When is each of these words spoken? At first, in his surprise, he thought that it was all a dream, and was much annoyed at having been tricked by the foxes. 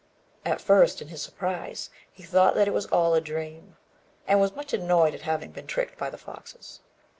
At 0.45 0.59
first, 0.59 0.99
in 0.99 1.09
his 1.09 1.21
surprise, 1.21 1.91
he 2.11 2.23
thought 2.23 2.55
that 2.55 2.67
it 2.67 2.73
was 2.73 2.87
all 2.87 3.13
a 3.13 3.21
dream, 3.21 3.75
and 4.27 4.41
was 4.41 4.55
much 4.55 4.73
annoyed 4.73 5.13
at 5.13 5.21
having 5.21 5.51
been 5.51 5.67
tricked 5.67 5.99
by 5.99 6.09
the 6.09 6.17
foxes. 6.17 6.79